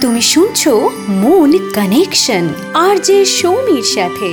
তুমি 0.00 0.20
শুনছো 0.20 0.90
moon 1.08 1.58
connection 1.74 2.48
আর 2.74 2.96
যে 2.96 3.24
সৌমির 3.24 3.82
সাথে। 3.82 4.30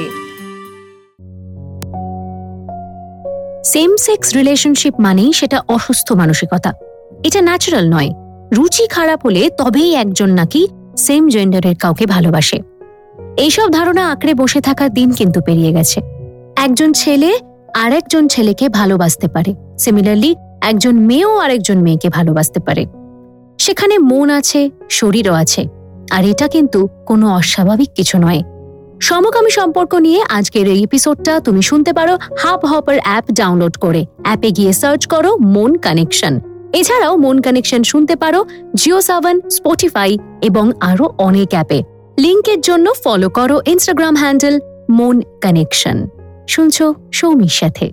সেম 3.64 3.96
সেক্স 3.98 4.34
রিলেশনশিপ 4.34 4.94
মানেই 5.00 5.34
সেটা 5.34 5.62
অসুস্থ 5.68 6.12
মানসিকতা। 6.12 6.74
এটা 7.24 7.42
ন্যাচারাল 7.42 7.94
নয়। 7.94 8.10
রুচি 8.54 8.88
খারাপ 8.88 9.26
হলে 9.26 9.50
তবেই 9.50 9.94
একজন 9.94 10.30
নাকি 10.30 10.68
সেম 10.98 11.30
জেন্ডারের 11.30 11.76
কাউকে 11.76 12.06
ভালোবাসে। 12.06 12.60
এইসব 13.38 13.72
ধারণা 13.72 14.12
আঁকড়ে 14.12 14.34
বসে 14.34 14.62
থাকার 14.62 14.90
দিন 14.90 15.12
কিন্তু 15.12 15.42
পেরিয়ে 15.42 15.72
গেছে। 15.72 16.02
একজন 16.56 16.94
ছেলে 16.94 17.47
আরেকজন 17.78 18.28
ছেলেকে 18.28 18.70
ভালোবাসতে 18.70 19.28
পারে। 19.28 19.56
সিমিলারলি 19.80 20.36
একজন 20.62 20.96
মেয়েও 20.96 21.38
আরেকজন 21.38 21.78
মেয়েকে 21.78 22.10
ভালোবাসতে 22.10 22.60
পারে। 22.60 22.86
সেখানে 23.60 23.98
মন 24.00 24.30
আছে, 24.30 24.70
শরীরও 24.90 25.34
আছে। 25.34 25.68
আর 26.12 26.26
এটা 26.26 26.48
কিন্তু 26.48 26.88
কোনো 27.06 27.26
অস্বাভাবিক 27.36 27.90
কিছু 27.96 28.18
নয়। 28.18 28.42
সমকামী 29.02 29.50
সম্পর্ক 29.50 29.96
নিয়ে 29.96 30.22
আজকের 30.30 30.68
এই 30.68 30.84
এপিসোডটা 30.84 31.40
তুমি 31.40 31.62
শুনতে 31.62 31.94
পারো 31.94 32.18
হাব 32.38 32.66
হপার 32.66 32.98
অ্যাপ 33.04 33.26
ডাউনলোড 33.32 33.78
করে। 33.78 34.06
অ্যাপে 34.24 34.52
গিয়ে 34.52 34.74
সার্চ 34.74 35.06
করো 35.08 35.38
মন 35.38 35.76
কানেকশন 35.76 36.40
এছাড়াও 36.74 37.18
মন 37.18 37.42
কানেকশন 37.42 37.84
শুনতে 37.84 38.16
পারো 38.16 38.46
জিও 38.76 39.02
সাভান 39.02 39.50
স্পটিফাই 39.50 40.18
এবং 40.42 40.72
আরও 40.80 41.06
অনেক 41.18 41.50
অ্যাপে 41.50 41.84
লিঙ্কের 42.18 42.62
জন্য 42.62 42.92
ফলো 43.04 43.30
করো 43.30 43.62
ইনস্টাগ্রাম 43.66 44.16
হ্যান্ডেল 44.16 44.60
মন 44.90 45.22
কানেকশন 45.42 45.98
শুনছো 46.48 46.94
সৌমির 47.14 47.48
সাথে। 47.48 47.92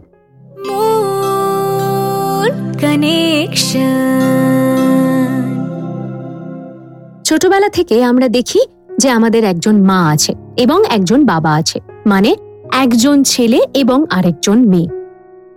ছোটবেলা 7.24 7.68
থেকে 7.68 8.04
আমরা 8.04 8.28
দেখি 8.28 8.60
যে 8.98 9.10
আমাদের 9.10 9.44
একজন 9.44 9.84
মা 9.84 10.10
আছে 10.10 10.34
এবং 10.56 10.82
একজন 10.90 11.26
বাবা 11.26 11.52
আছে 11.54 11.80
মানে 12.06 12.36
একজন 12.72 13.22
ছেলে 13.22 13.60
এবং 13.74 14.04
আরেকজন 14.10 14.58
মেয়ে। 14.68 14.88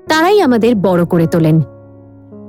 তারাই 0.07 0.41
আমাদের 0.41 0.75
বড় 0.75 1.05
করে 1.05 1.27
তোলেন। 1.27 1.61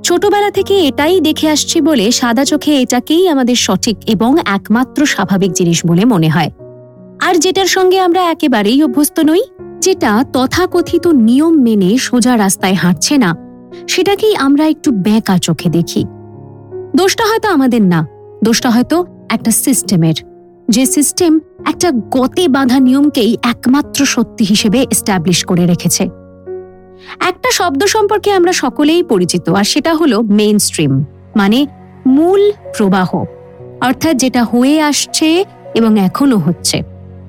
ছোটবেলা 0.03 0.51
থেকে 0.51 0.87
এটাই 0.87 1.21
দেখে 1.21 1.49
আসছি 1.49 1.81
বলে 1.81 2.11
সাদা 2.11 2.45
চোখে 2.45 2.81
এটাকেই 2.81 3.27
আমাদের 3.27 3.55
সঠিক 3.55 3.97
এবং 4.07 4.35
একমাত্র 4.45 5.05
স্বাভাবিক 5.05 5.51
জিনিস 5.51 5.85
বলে 5.85 6.05
মনে 6.05 6.29
হয়। 6.29 6.51
আর 7.21 7.35
যেটার 7.35 7.65
সঙ্গে 7.65 7.99
আমরা 7.99 8.21
একেবারেই 8.29 8.83
অভ্যস্ত 8.83 9.19
নই 9.19 9.41
যেটা 9.81 10.11
তথাকথিত 10.33 11.07
নিয়ম 11.07 11.53
মেনে 11.61 11.97
সোজা 11.97 12.33
রাস্তায় 12.37 12.73
হাঁটছে 12.73 13.15
না, 13.17 13.29
সেটাকেই 13.87 14.35
আমরা 14.35 14.65
একটু 14.67 14.91
বেঁকা 14.91 15.37
চোখে 15.37 15.69
দেখি। 15.69 16.05
দোষটা 16.95 17.23
হয়তো 17.25 17.47
আমাদের 17.49 17.81
না, 17.81 18.07
দোষটা 18.43 18.69
হয়তো 18.69 19.05
একটা 19.29 19.51
সিস্টেমের। 19.51 20.17
যে 20.69 20.85
সিস্টেম 20.85 21.39
একটা 21.67 21.91
গতে 21.91 22.47
বাঁধা 22.47 22.79
নিয়মকেই 22.79 23.37
একমাত্র 23.43 23.99
সত্যি 24.05 24.43
হিসেবে 24.45 24.79
এস্টাবলিশ 24.91 25.39
করে 25.45 25.65
রেখেছে। 25.65 26.03
একটা 27.19 27.49
শব্দ 27.51 27.81
সম্পর্কে 27.85 28.29
আমরা 28.31 28.53
সকলেই 28.53 29.03
পরিচিত, 29.03 29.49
আর 29.49 29.63
সেটা 29.63 29.93
হলো 29.93 30.17
মেইন 30.21 30.57
স্ট্রিম 30.57 31.03
মানে 31.35 31.59
মূল 32.07 32.41
প্রবাহ, 32.77 33.09
অর্থাৎ 33.81 34.15
যেটা 34.15 34.43
হয়ে 34.43 34.81
আসছে 34.81 35.45
এবং 35.75 35.99
এখনও 35.99 36.37
হচ্ছে, 36.37 36.77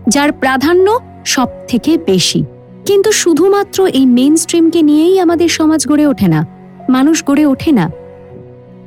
যার 0.08 0.32
প্রাধান্য 0.32 0.86
সব 1.34 1.48
থেকে 1.68 1.92
বেশি। 2.06 2.40
কিন্তু 2.86 3.10
শুধুমাত্র 3.12 3.78
এই 3.98 4.06
মেন 4.06 4.34
স্ট্রিমকে 4.36 4.80
নিয়েই 4.82 5.16
আমাদের 5.20 5.48
সমাজ 5.48 5.80
গড়ে 5.86 6.04
ওঠে 6.06 6.28
না, 6.28 6.40
মানুষ 6.88 7.16
গড়ে 7.24 7.44
ওঠে 7.46 7.72
না। 7.72 7.86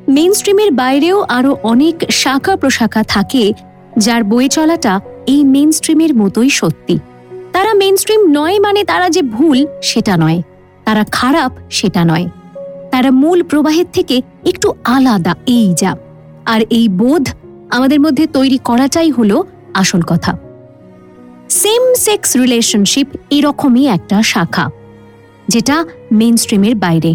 মেন 0.08 0.32
স্ট্রিমের 0.34 0.72
বাইরেও 0.72 1.18
আরও 1.30 1.52
অনেক 1.64 1.96
শাখা 2.12 2.54
প্রশাখা 2.56 3.02
থাকে 3.08 3.44
যার 3.98 4.22
বয়ে 4.24 4.50
চলাটা 4.50 4.94
এই 5.28 5.42
মেন 5.44 5.70
স্ট্রিমের 5.72 6.12
মতোই 6.16 6.50
সত্যি। 6.50 6.96
তারা 7.54 7.72
মেন 7.74 7.96
স্ট্রিম 7.98 8.22
নয় 8.30 8.58
মানে 8.60 8.82
তারা 8.84 9.08
যে 9.10 9.22
ভুল, 9.36 9.60
সেটা 9.82 10.14
নয়। 10.18 10.40
তারা 10.86 11.04
খারাপ, 11.12 11.52
সেটা 11.70 12.02
নয়। 12.06 12.26
তারা 12.92 13.10
মূল 13.12 13.40
প্রবাহের 13.44 13.88
থেকে 13.94 14.16
একটু 14.46 14.68
আলাদা, 14.86 15.34
এই 15.48 15.68
যা। 15.82 15.92
আর 16.46 16.62
এই 16.70 16.86
বোধ 17.00 17.26
আমাদের 17.70 18.00
মধ্যে 18.02 18.26
তৈরি 18.28 18.58
করাটাই 18.64 19.10
হলো 19.12 19.38
আসল 19.74 20.02
কথা। 20.02 20.32
সেম 21.62 21.84
সেক্স 22.06 22.30
রিলেশনশিপ 22.42 23.08
এরকমই 23.38 23.86
একটা 23.96 24.18
শাখা, 24.32 24.66
যেটা 25.54 25.76
মেন 26.20 26.36
স্ট্রিমের 26.42 26.76
বাইরে, 26.86 27.12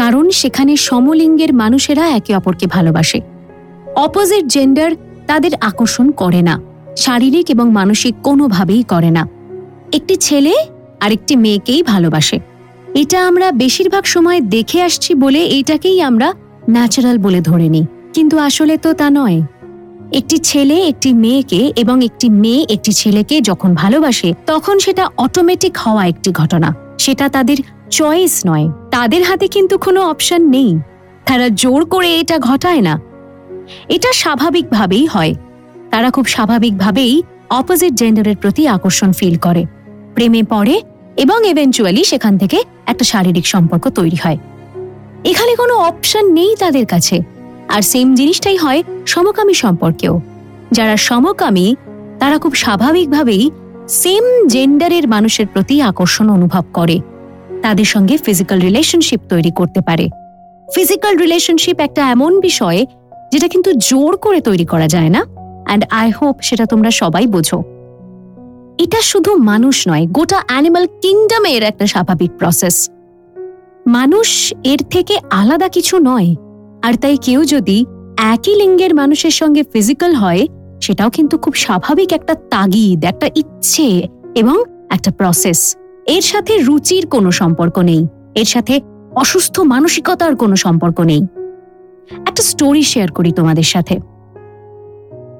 কারণ 0.00 0.24
সেখানে 0.40 0.72
সমলিঙ্গের 0.88 1.52
মানুষেরা 1.62 2.04
একে 2.18 2.32
অপরকে 2.38 2.66
ভালোবাসে। 2.74 3.18
অপোজিট 4.06 4.44
জেন্ডার 4.54 4.90
তাদের 5.30 5.52
আকর্ষণ 5.68 6.06
করে 6.20 6.40
না, 6.48 6.54
শারীরিক 7.04 7.46
এবং 7.54 7.66
মানসিক 7.78 8.14
কোনোভাবেই 8.26 8.82
করে 8.92 9.10
না। 9.16 9.22
একটি 9.98 10.14
ছেলে 10.26 10.54
আরেকটি 11.04 11.34
মেয়েকেই 11.44 11.80
ভালোবাসে। 11.92 12.38
এটা 13.02 13.18
আমরা 13.28 13.46
বেশিরভাগ 13.62 14.04
সময় 14.14 14.40
দেখে 14.56 14.78
আসছি 14.88 15.10
বলে 15.24 15.40
এইটাকেই 15.56 15.98
আমরা 16.10 16.28
ন্যাচারাল 16.74 17.16
বলে 17.26 17.40
ধরে 17.48 17.68
নিই, 17.74 17.84
কিন্তু 18.14 18.36
আসলে 18.48 18.74
তো 18.84 18.90
তা 19.00 19.08
নয়। 19.18 19.38
একটি 20.12 20.38
ছেলে, 20.38 20.88
একটি 20.88 21.14
মেয়েকে 21.14 21.72
এবং 21.76 22.04
একটি 22.04 22.30
মেয়ে 22.30 22.66
একটি 22.68 22.92
ছেলেকে 22.92 23.40
যখন 23.40 23.74
ভালোবাসে, 23.74 24.32
তখন 24.46 24.78
সেটা 24.78 25.08
অটোমেটিক 25.16 25.78
হওয়া 25.78 26.06
একটি 26.06 26.32
ঘটনা। 26.32 26.74
সেটা 26.98 27.28
তাদের 27.28 27.56
চয়েস 27.90 28.42
নয়। 28.46 28.68
তাদের 28.90 29.22
হাতে 29.22 29.48
কিন্তু 29.48 29.78
কোনো 29.78 30.08
অপশন 30.10 30.48
নেই। 30.48 30.78
তারা 31.26 31.48
জোর 31.48 31.84
করে 31.84 32.20
এটা 32.20 32.38
ঘটায় 32.38 32.80
না। 32.80 33.00
এটা 33.88 34.12
স্বাভাবিকভাবেই 34.12 35.06
হয়। 35.06 35.34
তারা 35.90 36.10
খুব 36.10 36.26
স্বাভাবিকভাবেই 36.26 37.22
অপোজিট 37.50 37.92
জেন্ডারের 37.92 38.36
প্রতি 38.36 38.68
আকর্ষণ 38.68 39.12
ফিল 39.12 39.38
করে। 39.38 39.66
প্রেমে 40.14 40.42
পড়ে 40.42 40.82
এবং 41.16 41.46
এভেঞ্চুয়ালি 41.46 42.04
সেখান 42.04 42.38
থেকে 42.38 42.62
একটা 42.86 43.04
শারীরিক 43.04 43.46
সম্পর্ক 43.46 43.88
তৈরি 43.88 44.16
হয়। 44.24 44.38
এখানে 45.24 45.56
কোনো 45.56 45.74
অপশন 45.74 46.32
নেই 46.32 46.56
তাদের 46.58 46.86
কাছে। 46.86 47.31
আর 47.72 47.82
সেম 47.82 48.14
জিনিসটাই 48.14 48.56
হয় 48.56 48.82
সমকামী 49.06 49.54
সম্পর্কেও। 49.54 50.20
যারা 50.72 50.96
সমকামী, 50.96 51.76
তারা 52.18 52.38
খুব 52.38 52.54
স্বাভাবিকভাবেই 52.54 53.50
সেম 53.88 54.46
জেন্ডারের 54.46 55.08
মানুষের 55.08 55.46
প্রতি 55.46 55.82
আকর্ষণ 55.82 56.30
অনুভব 56.30 56.64
করে। 56.72 57.00
তাদের 57.62 57.84
সঙ্গে 57.84 58.16
ফিজিক্যাল 58.16 58.60
রিলেশনশিপ 58.60 59.20
তৈরি 59.28 59.50
করতে 59.50 59.80
পারে। 59.80 60.08
ফিজিক্যাল 60.74 61.16
রিলেশনশিপ 61.16 61.80
একটা 61.80 62.10
এমন 62.10 62.40
বিষয় 62.40 62.86
যেটা 63.32 63.48
কিন্তু 63.48 63.72
জোর 63.72 64.16
করে 64.16 64.40
তৈরি 64.40 64.64
করা 64.64 64.86
যায় 64.86 65.08
না 65.08 65.24
অ্যান্ড 65.66 65.84
আই 65.90 66.10
হোপ 66.10 66.36
সেটা 66.42 66.66
তোমরা 66.66 66.90
সবাই 66.90 67.26
বোঝো। 67.26 67.62
এটা 68.78 69.00
শুধু 69.02 69.36
মানুষ 69.36 69.88
নয়, 69.88 70.06
গোটা 70.06 70.42
অ্যানিমাল 70.46 70.86
কিংডমের 70.86 71.62
একটা 71.62 71.86
স্বাভাবিক 71.86 72.30
প্রসেস 72.38 72.88
মানুষ 73.86 74.54
এর 74.64 74.78
থেকে 74.90 75.18
আলাদা 75.30 75.68
কিছু 75.68 75.98
নয় 75.98 76.34
আর 76.82 76.94
তাই 76.94 77.16
কেউ 77.16 77.44
যদি 77.44 77.84
একই 78.16 78.54
লিঙ্গের 78.56 78.94
মানুষের 78.94 79.30
সঙ্গে 79.30 79.62
ফিজিক্যাল 79.72 80.14
হয়, 80.14 80.46
সেটাও 80.80 81.10
কিন্তু 81.10 81.38
খুব 81.38 81.54
স্বাভাবিক 81.54 82.12
একটা 82.12 82.34
তাগিদ, 82.34 83.04
একটা 83.04 83.30
ইচ্ছে 83.34 84.02
এবং 84.34 84.62
একটা 84.90 85.10
প্রসেস 85.10 85.76
এর 86.06 86.20
সাথে 86.20 86.58
রুচির 86.58 87.06
কোনো 87.06 87.30
সম্পর্ক 87.30 87.78
নেই, 87.78 88.06
এর 88.34 88.44
সাথে 88.44 88.80
অসুস্থ 89.14 89.60
মানসিকতার 89.60 90.36
কোনো 90.36 90.56
সম্পর্ক 90.56 91.00
নেই। 91.00 91.22
একটা 92.26 92.42
স্টোরি 92.42 92.82
শেয়ার 92.82 93.10
করি 93.12 93.32
তোমাদের 93.32 93.62
সাথে। 93.62 93.98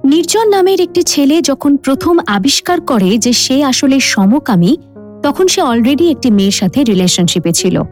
নির্জন 0.04 0.48
নামের 0.48 0.80
একটি 0.80 1.02
ছেলে 1.02 1.42
যখন 1.42 1.76
প্রথম 1.76 2.18
আবিষ্কার 2.26 2.80
করে 2.80 3.18
যে 3.18 3.32
সে 3.32 3.64
আসলে 3.64 4.00
সমকামী, 4.00 4.76
তখন 5.22 5.46
সে 5.46 5.62
অলরেডি 5.62 6.10
একটি 6.10 6.30
মেয়ের 6.30 6.50
সাথে 6.50 6.84
রিলেশনশিপে 6.84 7.52
ছিল। 7.52 7.82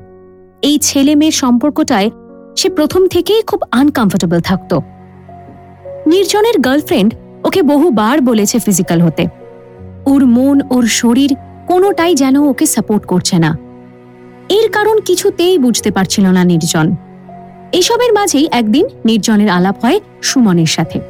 এই 0.62 0.79
ছেলে 0.79 1.14
মেয়ের 1.14 1.32
সম্পর্কটায় 1.32 2.11
সে 2.56 2.69
প্রথম 2.69 3.06
থেকেই 3.06 3.43
খুব 3.43 3.62
আনকমফোর্টেবল 3.70 4.41
থাকত। 4.41 4.75
নির্জনের 6.06 6.58
গার্লফ্রেন্ড 6.58 7.14
ওকে 7.44 7.62
বহুবার 7.62 8.20
বলেছে 8.20 8.58
ফিজিক্যাল 8.58 9.00
হতে। 9.00 9.26
ওর 10.06 10.26
মন, 10.26 10.61
ওর 10.70 10.87
শরীর 10.87 11.37
কোনোটাই 11.67 12.14
যেন 12.14 12.37
ওকে 12.37 12.67
সাপোর্ট 12.67 13.06
করছে 13.06 13.38
না। 13.38 13.58
এর 14.49 14.70
কারণ 14.70 15.00
কিছুতেই 15.00 15.58
বুঝতে 15.58 15.91
পারছিল 15.91 16.26
না 16.26 16.44
নির্জন। 16.44 16.97
এসবের 17.73 18.12
মাঝেই 18.12 18.49
একদিন 18.50 18.88
নির্জনের 19.05 19.49
আলাপ 19.49 19.85
হয় 19.85 20.00
সুমনের 20.23 20.67
সাথে। 20.67 21.00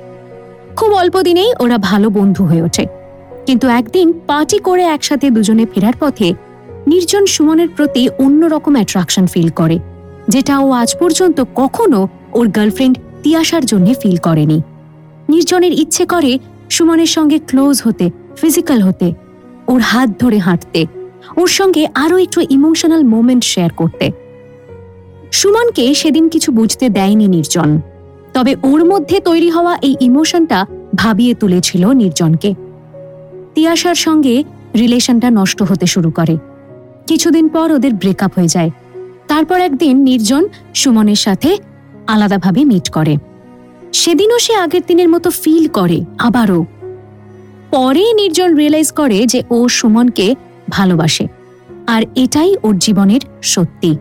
খুব 0.77 0.93
অল্প 0.93 1.23
দিনেই 1.23 1.53
ওরা 1.61 1.79
ভালো 1.79 2.11
বন্ধু 2.11 2.45
হয়ে 2.45 2.63
ওঠে। 2.63 2.87
কিন্তু 3.47 3.69
একদিন 3.69 4.21
পার্টি 4.27 4.59
করে 4.59 4.83
একসাথে 4.83 5.31
দুজনে 5.31 5.67
ফেরার 5.75 5.93
পথে 6.01 6.33
নির্জন 6.87 7.27
সুমনের 7.27 7.69
প্রতি 7.69 8.09
অন্যরকম 8.19 8.75
অ্যাট্রাকশন 8.75 9.27
ফিল 9.27 9.49
করে। 9.49 9.79
যেটা 10.31 10.55
ও 10.59 10.69
আজ 10.73 10.91
পর্যন্ত 11.01 11.39
কখনো 11.55 12.01
ওর 12.33 12.47
গার্লফ্রেন্ড 12.49 12.97
তিয়াসার 13.23 13.65
জন্য 13.65 13.87
ফিল 14.01 14.17
করেনি। 14.17 14.59
নির্জনের 15.29 15.73
ইচ্ছে 15.73 16.05
করে 16.07 16.33
সুমনের 16.71 17.11
সঙ্গে 17.17 17.39
ক্লোজ 17.39 17.77
হতে 17.85 18.07
ফিজিক্যাল 18.37 18.81
হতে, 18.81 19.09
ওর 19.69 19.81
হাত 19.81 20.09
ধরে 20.19 20.39
হাঁটতে, 20.39 20.81
ওর 21.37 21.51
সঙ্গে 21.59 21.83
আরও 21.95 22.17
একটু 22.19 22.41
ইমোশনাল 22.51 23.03
মোমেন্ট 23.05 23.45
শেয়ার 23.45 23.73
করতে। 23.73 24.07
সুমনকে 25.33 25.85
সেদিন 25.95 26.25
কিছু 26.29 26.53
বুঝতে 26.53 26.89
দেয়নি 26.89 27.27
নির্জন, 27.29 27.71
তবে 28.35 28.53
ওর 28.63 28.81
মধ্যে 28.85 29.17
তৈরি 29.21 29.51
হওয়া 29.51 29.73
এই 29.83 29.95
ইমোশনটা 30.01 30.59
ভাবিয়ে 30.95 31.35
তুলেছিল 31.35 31.83
নির্জনকে। 31.93 32.51
তিয়াশার 33.55 33.99
সঙ্গে 34.07 34.35
রিলেশনটা 34.75 35.29
নষ্ট 35.31 35.59
হতে 35.63 35.87
শুরু 35.87 36.11
করে। 36.11 36.35
কিছুদিন 37.07 37.47
পর 37.49 37.69
ওদের 37.73 37.93
ব্রেকআপ 37.95 38.33
হয়ে 38.39 38.49
যায়। 38.49 38.71
তারপর 39.31 39.59
একদিন 39.61 39.95
নির্জন 40.09 40.45
সুমনের 40.75 41.21
সাথে 41.27 41.51
আলাদাভাবে 42.07 42.61
মিট 42.65 42.87
করে। 42.91 43.15
সেদিনও 43.93 44.39
সে 44.39 44.53
আগের 44.55 44.85
দিনের 44.89 45.09
মতো 45.09 45.29
ফিল 45.43 45.65
করে 45.69 45.99
আবারও। 46.19 46.61
পরে 47.71 48.05
নির্জন 48.13 48.51
রিয়েলাইজ 48.57 48.89
করে 48.93 49.19
যে 49.27 49.41
ও 49.51 49.59
সুমনকে 49.69 50.27
ভালোবাসে, 50.71 51.27
আর 51.87 52.03
এটাই 52.15 52.51
ওর 52.63 52.75
জীবনের 52.79 53.23
সত্যি। 53.43 53.93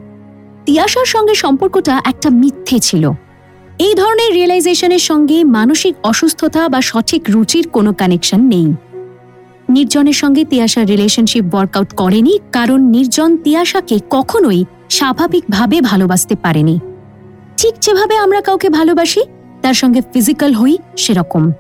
তিয়াশার 0.66 1.06
সঙ্গে 1.06 1.36
সম্পর্কটা 1.36 1.96
একটা 2.06 2.30
মিথ্যে 2.42 2.78
ছিল। 2.80 3.04
এই 3.80 3.94
ধরনের 3.96 4.32
রিয়েলাইজেশনের 4.34 5.04
সঙ্গে 5.10 5.38
মানসিক 5.58 5.94
অসুস্থতা 6.04 6.62
বা 6.70 6.80
সঠিক 6.82 7.22
রুচির 7.30 7.66
কোনো 7.68 7.92
কানেকশন 7.94 8.42
নেই। 8.54 8.68
নির্জনের 9.70 10.14
সঙ্গে 10.14 10.46
তিয়াশার 10.46 10.88
রিলেশনশিপ 10.88 11.54
ওয়ার্কআউট 11.54 11.94
করেনি, 11.94 12.40
কারণ 12.52 12.82
নির্জন 12.82 13.38
তিয়াশাকে 13.38 14.00
কখনোই 14.10 14.66
স্বাভাবিকভাবে 14.90 15.82
ভালোবাসতে 15.82 16.36
পারেনি। 16.36 16.80
ঠিক 17.58 17.74
যেভাবে 17.82 18.18
আমরা 18.18 18.42
কাউকে 18.42 18.70
ভালোবাসি, 18.70 19.22
তার 19.62 19.74
সঙ্গে 19.74 20.02
ফিজিক্যাল 20.14 20.54
হই 20.54 20.78
সেরকম। 20.98 21.52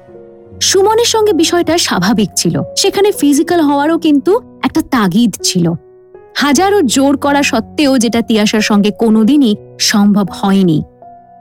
সুমনের 0.61 1.05
সঙ্গে 1.05 1.33
বিষয়টা 1.33 1.77
স্বাভাবিক 1.77 2.29
ছিল। 2.35 2.61
সেখানে 2.77 3.11
ফিজিক্যাল 3.11 3.61
হওয়ারও 3.61 3.97
কিন্তু 3.97 4.39
একটা 4.63 4.81
তাগিদ 4.81 5.35
ছিল। 5.43 5.73
হাজারো 6.35 6.81
জোর 6.81 7.17
করা 7.17 7.43
সত্ত্বেও 7.43 7.97
যেটা 7.97 8.21
তিয়াশার 8.21 8.61
সঙ্গে 8.61 8.91
কোনোদিনই 8.91 9.55
সম্ভব 9.79 10.27
হয়নি। 10.31 10.81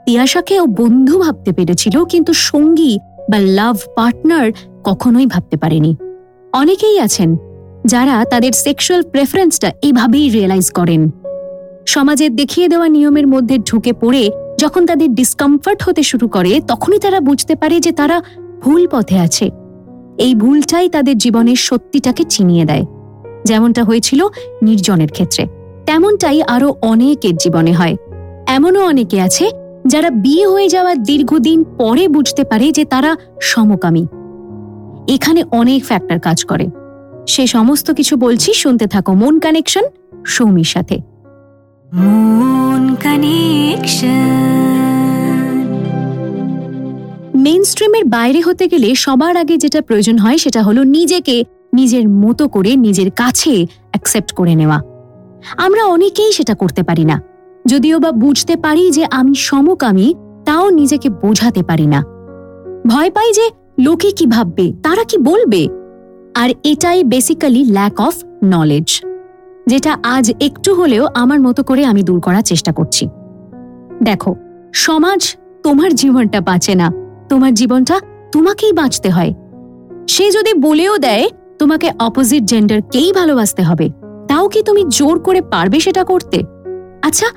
তিয়াশাকে 0.05 0.59
ও 0.59 0.65
বন্ধু 0.65 1.19
ভাবতে 1.19 1.51
পেরেছিল, 1.51 2.05
কিন্তু 2.05 2.33
সঙ্গী 2.33 2.97
বা 3.31 3.39
লাভ 3.39 3.77
পার্টনার 3.95 4.51
কখনোই 4.83 5.25
ভাবতে 5.25 5.57
পারেনি। 5.57 5.95
অনেকেই 6.53 6.99
আছেন 6.99 7.37
যারা 7.85 8.25
তাদের 8.25 8.53
সেক্সুয়াল 8.53 9.03
প্রেফারেন্সটা 9.03 9.71
এভাবেই 9.83 10.29
রিয়েলাইজ 10.29 10.71
করেন। 10.71 11.11
সমাজের 11.87 12.35
দেখিয়ে 12.35 12.67
দেওয়া 12.67 12.87
নিয়মের 12.87 13.27
মধ্যে 13.27 13.57
ঢুকে 13.57 13.93
পড়ে 13.93 14.29
যখন 14.59 14.85
তাদের 14.85 15.15
ডিসকমফর্ট 15.15 15.83
হতে 15.83 16.03
শুরু 16.03 16.27
করে, 16.27 16.61
তখনই 16.67 16.99
তারা 16.99 17.19
বুঝতে 17.19 17.55
পারে 17.55 17.79
যে 17.79 17.91
তারা 17.91 18.21
ভুল 18.61 18.87
পথে 18.91 19.19
আছে। 19.19 19.49
এই 20.17 20.35
ভুলটাই 20.35 20.89
তাদের 20.89 21.17
জীবনের 21.17 21.55
সত্যিটাকে 21.55 22.23
চিনিয়ে 22.23 22.65
দেয়। 22.65 22.85
যেমনটা 23.45 23.83
হয়েছিল 23.83 24.27
নির্জনের 24.61 25.11
ক্ষেত্রে। 25.11 25.47
তেমনটাই 25.85 26.41
আরও 26.41 26.75
অনেকের 26.81 27.35
জীবনে 27.35 27.73
হয়। 27.73 27.95
এমনও 28.47 28.85
অনেকে 28.85 29.21
আছে 29.21 29.51
যারা 29.87 30.09
বিয়ে 30.09 30.47
হয়ে 30.47 30.69
যাওয়ার 30.69 31.03
দীর্ঘদিন 31.03 31.63
পরে 31.77 32.07
বুঝতে 32.07 32.43
পারে 32.43 32.71
যে 32.71 32.85
তারা 32.85 33.15
সমকামী। 33.41 34.05
এখানে 35.09 35.43
অনেক 35.51 35.85
ফ্যাক্টর 35.85 36.19
কাজ 36.19 36.43
করে। 36.43 36.67
সে 37.27 37.47
সমস্ত 37.47 37.91
কিছু 37.91 38.15
বলছি 38.15 38.53
শুনতে 38.53 38.87
থাকো 38.87 39.13
মন 39.13 39.39
কানেকশন 39.39 39.81
সৌমির 40.25 40.63
সাথে। 40.63 40.99
মন 41.93 42.95
কানেকশন 43.03 44.39
স্ট্রিমের 47.65 48.05
বাইরে 48.05 48.41
হতে 48.41 48.67
গেলে 48.67 48.95
সবার 48.95 49.37
আগে 49.37 49.57
যেটা 49.57 49.81
প্রয়োজন 49.81 50.17
হয় 50.17 50.37
সেটা 50.37 50.63
হলো 50.63 50.83
নিজেকে 50.83 51.43
নিজের 51.73 52.09
মতো 52.09 52.47
করে 52.47 52.75
নিজের 52.75 53.11
কাছে 53.11 53.65
অ্যাকসেপ্ট 53.91 54.31
করে 54.31 54.55
নেওয়া। 54.55 54.81
আমরা 55.57 55.85
অনেকেই 55.85 56.31
সেটা 56.31 56.55
করতে 56.55 56.83
পারি 56.83 57.05
না। 57.05 57.21
যদিও 57.67 57.99
বা 57.99 58.11
বুঝতে 58.11 58.55
পারি 58.55 58.91
যে 58.91 59.05
আমি 59.11 59.35
সমকামী 59.35 60.13
তাও 60.45 60.69
নিজেকে 60.69 61.09
বোঝাতে 61.09 61.63
পারি 61.63 61.87
না। 61.87 62.03
ভয় 62.87 63.11
পাই 63.11 63.33
যে 63.33 63.49
লোকে 63.79 64.11
কি 64.11 64.25
ভাববে? 64.25 64.73
তারা 64.83 65.03
কি 65.03 65.17
বলবে? 65.17 65.67
আর 66.35 66.49
এটাই 66.63 67.03
বেসিক্যালি 67.03 67.65
ল্যাক 67.65 67.99
অফ 67.99 68.15
নলেজ 68.43 69.01
যেটা 69.67 69.97
আজ 70.03 70.33
একটু 70.39 70.73
হলেও 70.73 71.07
আমার 71.13 71.39
মতো 71.39 71.63
করে 71.63 71.85
আমি 71.85 72.03
দূর 72.03 72.19
করার 72.21 72.41
চেষ্টা 72.41 72.71
করছি। 72.73 73.07
দেখো, 74.03 74.35
সমাজ 74.73 75.35
তোমার 75.63 75.95
জীবনটা 75.95 76.41
বাঁচে 76.41 76.75
না। 76.75 76.91
তোমার 77.29 77.53
জীবনটা 77.53 77.99
তোমাকেই 78.31 78.73
বাঁচতে 78.73 79.09
হয়। 79.09 79.33
সে 80.07 80.31
যদি 80.31 80.53
বলেও 80.53 80.97
দেয়, 80.97 81.29
তোমাকে 81.59 81.91
অপোজিট 81.99 82.43
জেন্ডারকেই 82.43 83.13
ভালোবাসতে 83.13 83.63
হবে? 83.63 83.89
তাও 84.27 84.49
কি 84.49 84.63
তুমি 84.63 84.83
জোর 84.87 85.19
করে 85.19 85.41
পারবে 85.41 85.79
সেটা 85.79 86.03
করতে? 86.03 86.43
আচ্ছা 87.01 87.27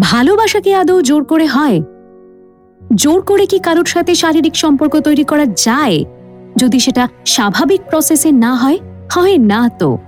ভালোবাসা 0.00 0.60
কি 0.60 0.74
আদৌ 0.74 1.00
জোর 1.00 1.24
করে 1.24 1.46
হয়? 1.46 1.82
জোর 2.94 3.22
করে 3.22 3.46
কি 3.46 3.58
কারোর 3.58 3.84
সাথে 3.84 4.14
শারীরিক 4.14 4.56
সম্পর্ক 4.56 5.00
তৈরি 5.00 5.24
করা 5.24 5.46
যায়? 5.46 6.04
যদি 6.56 6.78
সেটা 6.78 7.08
স্বাভাবিক 7.26 7.80
প্রসেসে 7.90 8.32
না 8.32 8.54
হয় 8.54 8.78
হয় 9.12 9.38
না 9.38 9.70
তো। 9.78 9.98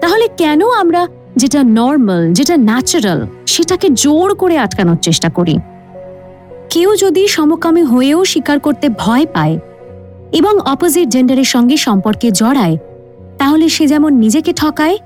তাহলে 0.00 0.28
কেন 0.36 0.70
আমরা 0.70 1.06
যেটা 1.36 1.62
নর্মাল 1.62 2.32
যেটা 2.32 2.56
ন্যাচারাল 2.56 3.26
সেটাকে 3.46 3.88
জোর 3.88 4.34
করে 4.34 4.58
আটকানোর 4.58 4.96
চেষ্টা 4.96 5.28
করি? 5.28 5.58
কেউ 6.70 6.96
যদি 6.96 7.28
সমকামী 7.28 7.82
হয়েও 7.82 8.24
স্বীকার 8.24 8.60
করতে 8.60 8.88
ভয় 8.88 9.26
পায় 9.26 9.58
এবং 10.32 10.58
অপোজিট 10.58 11.08
জেন্ডারের 11.08 11.44
সঙ্গে 11.44 11.76
সম্পর্কে 11.76 12.30
জড়ায়, 12.30 12.78
তাহলে 13.38 13.68
সে 13.68 13.86
যেমন 13.86 14.14
নিজেকে 14.14 14.52
ঠকায়, 14.52 14.98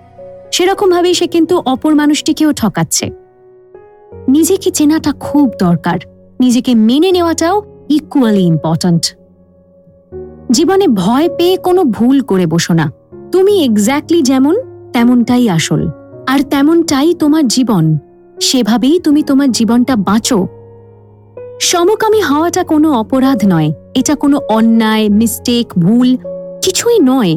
সেরকমভাবেই 0.53 1.15
সে 1.15 1.27
কিন্তু 1.27 1.59
অপর 1.59 1.95
মানুষটিকেও 1.95 2.53
ঠকাচ্ছে। 2.53 3.11
নিজেকে 4.29 4.71
চেনাটা 4.71 5.13
খুব 5.13 5.51
দরকার। 5.61 5.99
নিজেকে 6.41 6.75
মেনে 6.75 7.13
নেওয়াটাও 7.13 7.63
ইকুয়ালি 7.89 8.41
ইম্পর্ট্যান্ট 8.41 9.17
জীবনে 10.51 10.89
ভয় 10.89 11.29
পেয়ে 11.37 11.57
কোনো 11.57 11.85
ভুল 11.85 12.21
করে 12.21 12.47
বসো 12.47 12.75
না। 12.75 12.93
তুমি 13.33 13.65
এক্স্যাক্টলি 13.65 14.23
যেমন, 14.23 14.57
তেমনটাই 14.93 15.49
আসল। 15.49 15.89
আর 16.27 16.39
তেমনটাই 16.43 17.15
তোমার 17.15 17.49
জীবন। 17.49 17.99
সেভাবেই 18.41 19.01
তুমি 19.01 19.23
তোমার 19.23 19.53
জীবনটা 19.53 19.97
বাঁচো। 19.97 20.47
সমকামী 21.61 22.21
হওয়াটা 22.21 22.65
কোনো 22.65 22.93
অপরাধ 22.93 23.43
নয়। 23.49 23.73
এটা 23.95 24.15
কোনো 24.15 24.41
অন্যায় 24.49 25.09
মিস্টেক 25.09 25.67
ভুল, 25.79 26.17
কিছুই 26.63 26.99
নয়। 27.03 27.37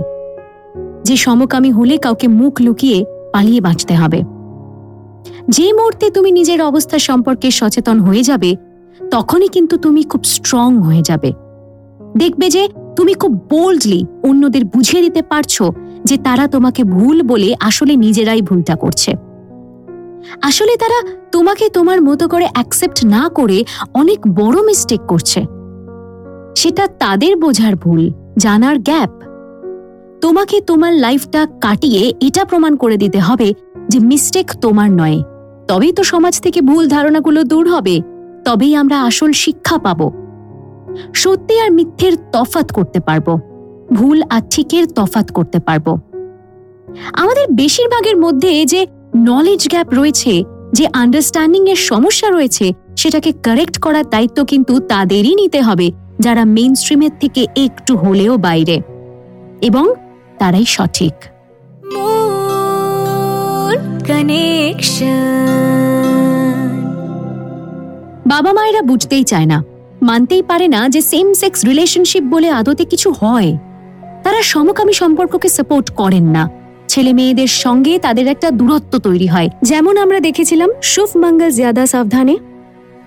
যে 1.03 1.17
সমকামী 1.17 1.71
হলে 1.71 1.97
কাউকে 1.97 2.27
মুখ 2.27 2.61
লুকিয়ে 2.61 3.05
পালিয়ে 3.33 3.61
বাঁচতে 3.61 3.95
হবে। 3.95 4.21
যে 5.49 5.73
মুহূর্তে 5.73 6.09
তুমি 6.09 6.31
নিজের 6.31 6.61
অবস্থা 6.61 6.99
সম্পর্কে 6.99 7.51
সচেতন 7.51 7.99
হয়ে 7.99 8.23
যাবে 8.23 8.55
তখনই 9.11 9.47
কিন্তু 9.47 9.77
তুমি 9.77 10.03
খুব 10.03 10.23
স্ট্রং 10.23 10.81
হয়ে 10.81 11.01
যাবে। 11.01 11.33
দেখবে 12.17 12.49
যে 12.49 12.69
তুমি 12.95 13.13
খুব 13.13 13.31
বোল্ডলি 13.49 14.05
অন্যদের 14.23 14.65
বুঝিয়ে 14.65 15.01
দিতে 15.01 15.21
পারছ 15.21 15.63
যে 16.05 16.17
তারা 16.17 16.47
তোমাকে 16.47 16.83
ভুল 16.83 17.21
বলে 17.21 17.55
আসলে 17.59 17.95
নিজেরাই 17.95 18.41
ভুলটা 18.41 18.75
করছে। 18.75 19.11
আসলে 20.41 20.77
তারা 20.77 21.09
তোমাকে 21.31 21.69
তোমার 21.69 22.01
মতো 22.01 22.27
করে 22.27 22.47
অ্যাকসেপ্ট 22.53 23.05
না 23.05 23.29
করে 23.29 23.63
অনেক 23.93 24.19
বড় 24.35 24.63
মিস্টেক 24.65 24.99
করছে। 24.99 25.45
সেটা 26.55 26.87
তাদের 26.87 27.37
বোঝার 27.37 27.75
ভুল, 27.75 28.11
জানার 28.37 28.79
গ্যাপ 28.79 29.09
তোমাকে 30.21 30.61
তোমার 30.61 30.93
লাইফটা 30.93 31.47
কাটিয়ে 31.61 32.13
এটা 32.21 32.45
প্রমাণ 32.45 32.75
করে 32.75 32.97
দিতে 32.97 33.19
হবে 33.19 33.53
যে 33.89 33.99
মিস্টেক 33.99 34.51
তোমার 34.61 34.91
নয়। 34.91 35.23
তবেই 35.67 35.91
তো 35.91 36.03
সমাজ 36.03 36.41
থেকে 36.41 36.61
ভুল 36.61 36.87
ধারণাগুলো 36.87 37.43
দূর 37.43 37.69
হবে। 37.69 38.01
তবেই 38.47 38.75
আমরা 38.75 39.01
আসল 39.01 39.31
শিক্ষা 39.31 39.77
পাব। 39.77 40.11
সত্যি 41.13 41.59
আর 41.59 41.71
মিথ্যের 41.71 42.13
তফাত 42.31 42.71
করতে 42.71 42.99
পারব। 42.99 43.39
ভুল 43.93 44.21
আর 44.29 44.41
ঠিকের 44.49 44.87
তফাত 44.87 45.31
করতে 45.31 45.59
পারব। 45.59 45.99
আমাদের 47.13 47.45
বেশিরভাগের 47.51 48.17
মধ্যে 48.17 48.65
যে 48.65 48.87
নলেজ 49.15 49.69
গ্যাপ 49.69 49.93
রয়েছে, 49.93 50.43
যে 50.73 50.87
আন্ডারস্ট্যান্ডিং 50.93 51.69
এর 51.69 51.75
সমস্যা 51.75 52.29
রয়েছে, 52.29 52.71
সেটাকে 52.97 53.31
কারেক্ট 53.31 53.77
করার 53.77 54.09
দায়িত্ব 54.09 54.43
কিন্তু 54.43 54.79
তাদেরই 54.79 55.35
নিতে 55.35 55.61
হবে, 55.61 55.91
যারা 56.19 56.45
মেইন 56.45 56.75
স্ট্রিমের 56.75 57.09
থেকে 57.19 57.47
একটু 57.55 57.97
হলেও 57.97 58.37
বাইরে। 58.37 58.81
এবং 59.61 59.93
তারাই 60.39 60.65
সঠিক। 60.65 61.13
কানেকশন 64.07 66.16
বাবা 68.27 68.53
মায়েরা 68.53 68.81
বুঝতেই 68.81 69.23
চায় 69.23 69.45
না। 69.45 69.63
মানতেই 70.01 70.41
পারে 70.41 70.67
না 70.67 70.89
যে 70.89 71.01
সেম 71.01 71.33
সেক্স 71.33 71.65
রিলেশনশিপ 71.65 72.23
বলে 72.23 72.49
আদতে 72.49 72.85
কিছু 72.85 73.11
হয়। 73.11 73.57
তারা 74.23 74.41
সমকামী 74.41 74.93
সম্পর্ককে 74.93 75.49
সাপোর্ট 75.49 75.89
করেন 75.89 76.23
না। 76.23 76.49
ছেলে 76.87 77.13
মেয়েদের 77.13 77.47
সঙ্গে 77.47 77.99
তাদের 77.99 78.27
একটা 78.27 78.51
দূরত্ব 78.51 78.97
তৈরি 78.97 79.27
হয়। 79.27 79.49
যেমন 79.63 79.97
আমরা 79.97 80.19
দেখেছিলাম 80.19 80.69
শুভ 80.83 81.17
মঙ্গল 81.17 81.49
জিয়াদা 81.49 81.85
সাবধানে। 81.85 82.37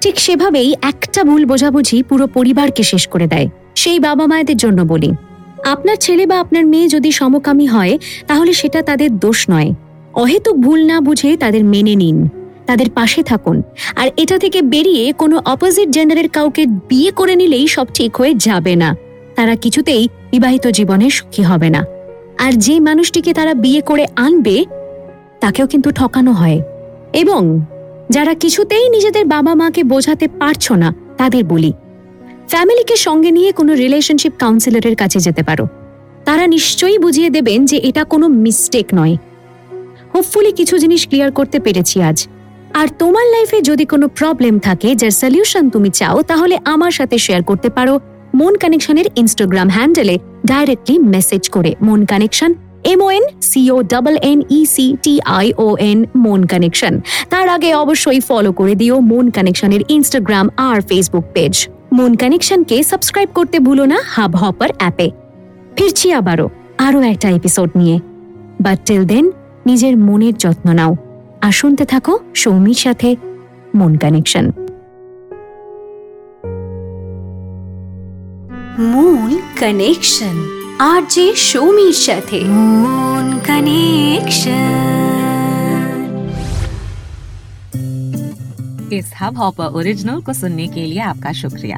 ঠিক 0.00 0.20
সেভাবেই 0.20 0.74
একটা 0.82 1.24
ভুল 1.24 1.44
বোঝাবুঝি 1.44 2.02
পুরো 2.02 2.26
পরিবারকে 2.26 2.82
শেষ 2.82 3.06
করে 3.06 3.26
দেয়। 3.26 3.48
সেই 3.74 3.98
বাবা 3.98 4.26
মায়েদের 4.26 4.56
জন্য 4.56 4.82
বলি। 4.82 5.10
আপনার 5.66 5.96
ছেলে 5.96 6.26
বা 6.26 6.40
আপনার 6.40 6.66
মেয়ে 6.66 6.88
যদি 6.88 7.12
সমকামী 7.12 7.66
হয়, 7.66 7.98
তাহলে 8.26 8.52
সেটা 8.52 8.82
তাদের 8.82 9.18
দোষ 9.18 9.50
নয়। 9.50 9.74
অহেতুক 10.14 10.56
ভুল 10.56 10.86
না 10.86 11.00
বুঝে 11.00 11.36
তাদের 11.36 11.64
মেনে 11.64 11.94
নিন। 11.94 12.28
তাদের 12.70 12.90
পাশে 12.90 13.22
থাকুন। 13.22 13.62
আর 13.96 14.10
এটা 14.16 14.38
থেকে 14.38 14.62
বেরিয়ে 14.62 15.12
কোনো 15.12 15.36
অপোজিট 15.44 15.88
জেন্ডারের 15.88 16.28
কাউকে 16.28 16.66
বিয়ে 16.66 17.10
করে 17.10 17.34
নিলেই 17.36 17.66
সব 17.68 17.86
ঠিক 17.94 18.16
হয়ে 18.16 18.34
যাবে 18.34 18.76
না। 18.76 18.96
তারা 19.36 19.54
কিছুতেই 19.54 20.08
বিবাহিত 20.30 20.66
জীবনে 20.66 21.10
সুখী 21.10 21.42
হবে 21.42 21.70
না। 21.70 21.84
আর 22.38 22.52
যে 22.52 22.80
মানুষটিকে 22.80 23.32
তারা 23.32 23.54
বিয়ে 23.54 23.80
করে 23.80 24.06
আনবে, 24.16 24.64
তাকেও 25.40 25.66
কিন্তু 25.66 25.90
ঠকানো 25.90 26.32
হয়। 26.32 26.60
এবং 27.12 27.60
যারা 28.10 28.34
কিছুতেই 28.34 28.88
নিজেদের 28.88 29.24
বাবা 29.24 29.54
মাকে 29.54 29.84
বোঝাতে 29.84 30.28
পারছ 30.28 30.72
না, 30.72 30.94
তাদের 31.18 31.44
বলি, 31.44 31.72
ফ্যামিলিকে 32.48 32.96
সঙ্গে 32.96 33.30
নিয়ে 33.30 33.52
কোনো 33.52 33.74
রিলেশনশিপ 33.74 34.32
কাউন্সিলরের 34.38 34.96
কাছে 34.96 35.18
যেতে 35.18 35.42
পারো। 35.42 35.68
তারা 36.24 36.46
নিশ্চয়ই 36.46 36.98
বুঝিয়ে 36.98 37.30
দেবেন 37.30 37.64
যে 37.64 37.76
এটা 37.76 38.04
কোনো 38.04 38.28
মিস্টেক 38.28 38.86
নয়। 38.94 39.16
হোপফুলি 40.14 40.52
কিছু 40.52 40.78
জিনিস 40.78 41.08
ক্লিয়ার 41.08 41.32
করতে 41.32 41.60
পেরেছি 41.60 42.02
আজ। 42.02 42.28
আর 42.74 42.88
তোমার 42.88 43.26
লাইফে 43.34 43.60
যদি 43.62 43.84
কোনো 43.84 44.08
প্রবলেম 44.08 44.58
থাকে, 44.58 44.94
যার 44.94 45.10
সলিউশন 45.10 45.70
তুমি 45.70 45.90
চাও, 45.90 46.22
তাহলে 46.22 46.58
আমার 46.64 46.90
সাথে 46.90 47.18
শেয়ার 47.18 47.42
করতে 47.42 47.68
পারো। 47.68 48.00
মন 48.34 48.56
কানেকশনের 48.56 49.06
ইনস্টাগ্রাম 49.16 49.68
হ্যান্ডেলে 49.68 50.18
ডাইরেক্টলি 50.46 50.98
মেসেজ 50.98 51.48
করে। 51.48 51.74
Mon 51.82 52.06
connection 52.06 52.54
M 52.84 53.00
N 53.10 53.22
C O 53.40 53.82
double 53.82 54.16
N 54.22 54.42
E 54.50 54.64
C 54.64 54.96
T 55.02 55.20
I 55.24 55.52
O 55.58 55.76
N 55.76 56.06
Mon 56.16 56.46
connection. 56.46 57.00
তার 57.30 57.48
আগে 57.48 57.74
অবশ্যই 57.74 58.20
ফলো 58.20 58.52
করে 58.52 58.74
দিও 58.74 59.00
মন 59.00 59.30
কানেকশনের 59.30 59.80
ইনস্টাগ্রাম 59.88 60.50
আর 60.56 60.80
ফেসবুক 60.80 61.24
পেজ 61.34 61.68
মন 61.92 62.14
কানেকশনকে 62.16 62.82
সাবস্ক্রাইব 62.82 63.28
করতে 63.34 63.58
ভুলো 63.58 63.84
না 63.84 63.98
হাব 64.08 64.36
হপার 64.36 64.70
অ্যাপে 64.78 65.10
ফিরছি 65.76 66.12
আবারও, 66.12 66.48
আরও 66.78 67.00
একটা 67.00 67.28
এপিসোড 67.30 67.70
নিয়ে। 67.76 67.98
বাট 68.60 68.78
টিল 68.86 69.04
দেন 69.04 69.30
নিজের 69.66 69.96
মনের 69.96 70.34
যত্ন 70.34 70.72
নাও। 70.72 70.96
আর 71.41 71.51
শুনতে 71.51 71.83
থাকো 71.85 72.13
সৌমির 72.35 72.79
সাথে 72.85 73.09
মন 73.75 73.93
কানেকশন 73.97 74.45
মূল 78.91 79.31
কানেকশন 79.59 80.35
আর 80.83 81.01
যে 81.09 81.25
সৌমির 81.49 81.97
সাথে 82.05 82.39
মন 82.83 83.27
কানেকশন 83.47 84.85
इस 88.91 89.07
हब 89.21 89.33
हॉपर 89.37 89.67
ओरिजिनल 89.77 90.19
को 90.21 90.33
सुनने 90.33 90.67
के 90.67 90.83
लिए 90.85 90.99
आपका 91.01 91.31
शुक्रिया 91.33 91.77